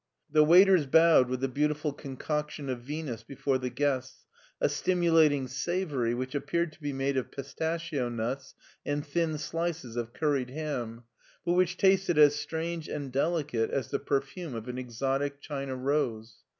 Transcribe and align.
The 0.31 0.43
waiters 0.43 0.87
bowed 0.87 1.29
with 1.29 1.41
the 1.41 1.47
beautiful 1.47 1.93
concoction 1.93 2.69
of 2.69 2.79
Venus 2.81 3.21
before 3.21 3.59
the 3.59 3.69
guests, 3.69 4.25
a 4.59 4.67
stimulating 4.67 5.47
savory 5.47 6.15
which 6.15 6.33
appeared 6.33 6.71
to 6.73 6.81
be 6.81 6.91
made 6.91 7.17
of 7.17 7.29
pistachio 7.29 8.09
nuts 8.09 8.55
and 8.83 9.05
thin 9.05 9.37
slices 9.37 9.95
of 9.95 10.11
curried 10.11 10.49
ham, 10.49 11.03
but 11.45 11.53
which 11.53 11.77
tasted 11.77 12.17
as 12.17 12.33
strange 12.35 12.87
and 12.87 13.11
delicate 13.11 13.69
as 13.69 13.89
the 13.91 13.99
perfume 13.99 14.55
of 14.55 14.67
an 14.67 14.79
exotic 14.79 15.39
China 15.39 15.75
rose. 15.75 16.37